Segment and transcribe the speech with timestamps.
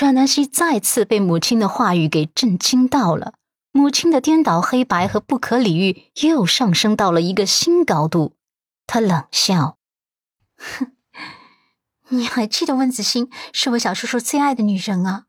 [0.00, 3.34] 阮南希再次被母亲的话语给震惊到了，
[3.72, 8.36] 母亲的颠倒黑白和不可理喻又上升到了一个新高度。
[8.86, 9.76] 她冷笑
[10.56, 10.92] ：“哼，
[12.10, 15.24] 你还记得温子欣是我小叔叔最爱的女人啊？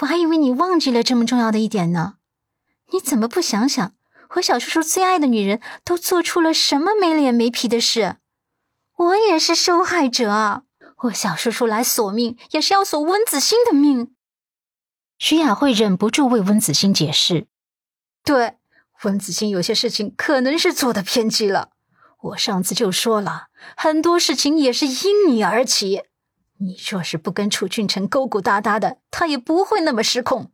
[0.00, 2.14] 我还以为你忘记了这么重要的一点呢。
[2.90, 3.94] 你怎么不想想，
[4.30, 8.16] 我小叔叔最爱的女人都做出了什么没脸没皮的事？
[8.96, 10.64] 我也是受害者。”
[11.02, 14.14] 我小叔叔来索命，也是要索温子欣的命。
[15.18, 17.48] 徐雅慧忍不住为温子欣解释
[18.24, 18.58] ：“对，
[19.02, 21.70] 温子欣有些事情可能是做的偏激了。
[22.20, 26.02] 我上次就说了，很多事情也是因你而起。
[26.58, 30.52] 你若是不跟楚俊辰勾勾搭搭的，他也不会那么失控。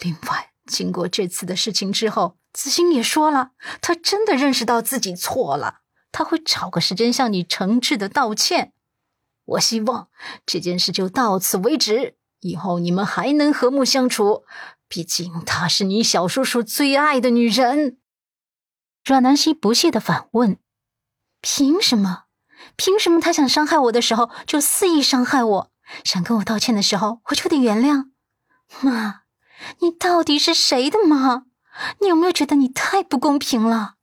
[0.00, 5.80] 另外，经过这次的事情之后，子欣也说了，他真的认识到自己错了，
[6.12, 8.74] 他会找个时间向你诚挚的道歉。”
[9.50, 10.08] 我希望
[10.46, 14.44] 这件事就到此为止，以后你们还能和睦相处。
[14.88, 17.98] 毕竟她是你小叔叔最爱的女人。
[19.04, 20.58] 阮南希不屑的反问
[21.40, 22.24] ：“凭什么？
[22.76, 25.72] 凭什么他想伤害我的时候就肆意伤害我，
[26.04, 28.10] 想跟我道歉的时候我就得原谅？
[28.82, 29.22] 妈，
[29.80, 31.46] 你到底是谁的妈？
[32.00, 33.94] 你有没有觉得你太不公平了？”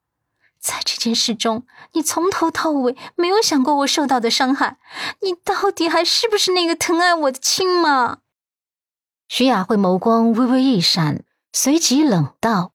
[0.60, 4.78] 在这件事中，你从头到尾没有想过我受到的伤害，
[5.22, 8.20] 你到底还是不是那个疼爱我的亲妈？
[9.28, 12.74] 徐雅慧眸光微微一闪，随即冷道：“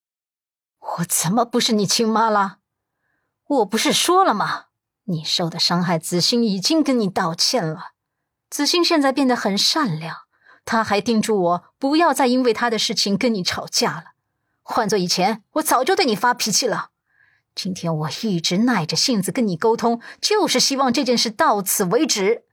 [0.98, 2.58] 我怎么不是你亲妈了？
[3.46, 4.66] 我不是说了吗？
[5.04, 7.92] 你受的伤害，子欣已经跟你道歉了。
[8.48, 10.18] 子欣现在变得很善良，
[10.64, 14.04] 他还叮嘱我不要再因为他的事情跟你吵架了。
[14.62, 16.90] 换做以前，我早就对你发脾气了。”
[17.54, 22.44] 今天我一直耐着性子跟你沟通，就是希望这件事到此为止。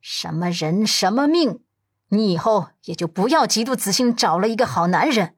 [0.00, 1.60] 什么人什么命，
[2.08, 5.36] 你以后也就不要嫉妒子欣找了一个好男人，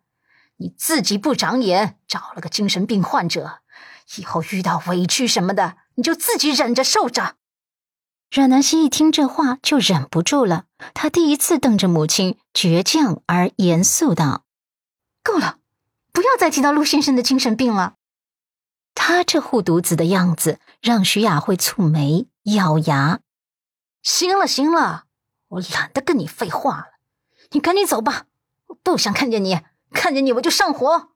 [0.57, 3.59] 你自己不长眼，找了个精神病患者，
[4.17, 7.37] 以后遇到委屈什么的，你就自己忍着受着。
[8.31, 14.45] 阮南希一听这话就忍不住了，她第一次瞪着母亲，倔强而严肃道
[15.23, 15.59] ：“够了，
[16.11, 17.97] 不要再提到陆先生的精神病了。”
[19.07, 23.21] 他这护犊子的样子，让徐雅慧蹙眉咬牙。
[24.03, 25.05] 行了行了，
[25.49, 26.87] 我懒得跟你废话了，
[27.51, 28.25] 你赶紧走吧，
[28.69, 29.61] 我不想看见你，
[29.91, 31.11] 看见你我就上火。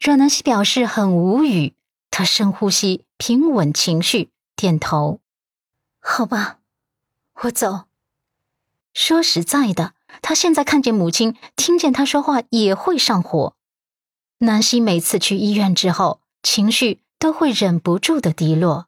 [0.00, 1.76] 阮南希表示很无语，
[2.10, 5.20] 他深呼吸，平稳情绪，点头。
[6.00, 6.58] 好吧，
[7.42, 7.84] 我走。
[8.92, 13.54] 说实在的，他现在看见母亲，听见他说话也会上火。
[14.38, 16.20] 南希每次去医院之后。
[16.42, 18.86] 情绪都会忍不住的低落，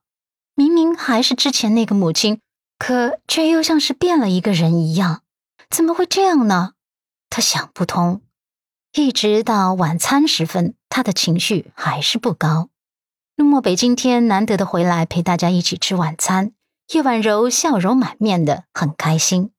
[0.55, 2.41] 明明还是之前那个母亲，
[2.79, 5.23] 可却又像是变了一个人一样，
[5.71, 6.73] 怎么会这样呢？
[7.31, 8.23] 他想不通。
[8.95, 12.69] 一直到晚餐时分，他的情绪还是不高。
[13.37, 16.53] 陆漠北今天难得的回来陪大家一起吃晚餐，
[16.93, 19.51] 叶婉柔笑容满面的很开心，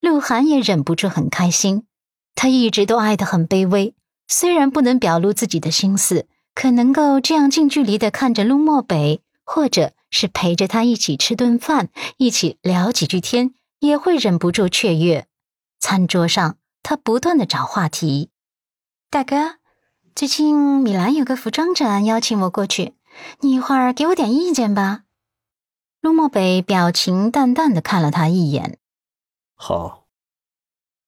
[0.00, 1.86] 鹿晗也忍不住很开心。
[2.34, 3.94] 他一直都爱得很卑微，
[4.26, 6.26] 虽然不能表露自己的心思。
[6.54, 11.88] 可能够这样近距离的看着陆漠北，或者是陪着他一起吃顿饭，
[12.18, 15.26] 一起聊几句天，也会忍不住雀跃。
[15.78, 18.30] 餐桌上，他不断的找话题。
[19.08, 19.54] 大哥，
[20.14, 22.94] 最近米兰有个服装展，邀请我过去，
[23.40, 25.04] 你一会儿给我点意见吧。
[26.02, 28.78] 陆漠北表情淡淡的看了他一眼。
[29.54, 30.06] 好。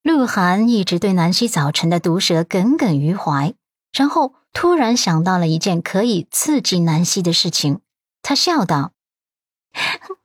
[0.03, 3.55] 鹿晗一直对南希早晨的毒舌耿耿于怀，
[3.93, 4.35] 然后。
[4.53, 7.81] 突然想到了一件可以刺激南希的事情，
[8.23, 8.93] 他笑道：“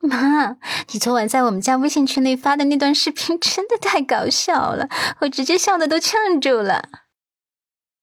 [0.00, 0.56] 妈，
[0.92, 4.88] 你昨晚在我们家微信群里发的那段视频真的太搞笑了，
[5.20, 6.88] 我直接笑的都呛住了。”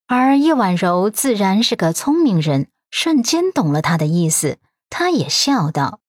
[0.08, 4.58] 而叶婉柔自然是个聪明人，瞬间懂了他的意思，
[4.90, 6.00] 他也笑道：“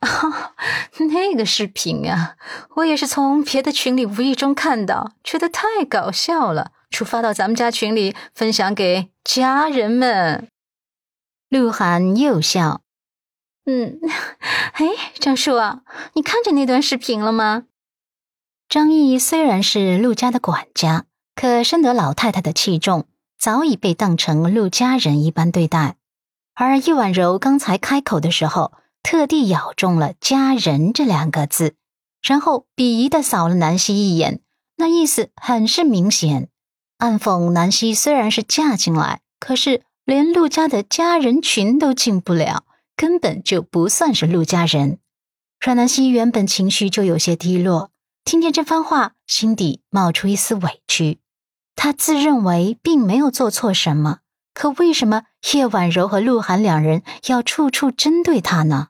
[0.00, 0.54] 啊，
[0.98, 2.36] 那个视频啊，
[2.76, 10.48] 我也是从别的群里无意中看到，觉得太搞笑了。”出发到咱们家群里分享给家人们。
[11.48, 12.82] 鹿晗又笑，
[13.64, 13.98] 嗯，
[14.74, 14.86] 哎，
[15.18, 15.82] 张叔啊，
[16.14, 17.64] 你看着那段视频了吗？
[18.68, 25.96] 张毅虽然是陆家的管家，可深得老太太的器重，早已被当成陆家人一般对待。
[26.54, 31.74] 而易婉柔刚才开口的时候，特地咬中了“家人”这两个字，
[32.22, 34.40] 然后鄙夷的扫了南希一眼，
[34.76, 36.48] 那意思很是明显。
[36.98, 42.64] 暗讽南希虽然是嫁进来，可是连陆家的家人群都进不了，
[42.96, 44.98] 根本就不算是陆家人。
[45.60, 47.90] 阮南希原本情绪就有些低落，
[48.24, 51.18] 听见这番话，心底冒出一丝委屈。
[51.74, 54.20] 他自认为并没有做错什么，
[54.54, 58.88] 可为什么叶婉柔和鹿晗两人要处处针对他呢？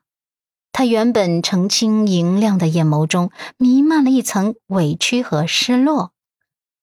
[0.71, 6.13] 他原本澄清莹亮的眼眸中弥漫了一层委屈和失落。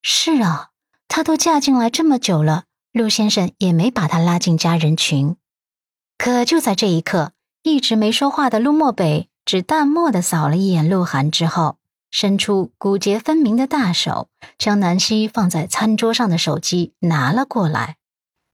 [0.03, 0.71] 是啊，
[1.09, 5.37] 她都嫁进来这么久了，陆先生也没把她拉进家人群。
[6.19, 11.79] 可就在这一刻，一直没说话的陆漠北只淡漠的扫了一眼鹿晗之后。
[12.11, 17.97] 伸出骨节分明的大手，将南希放在餐桌上的手机拿了过来。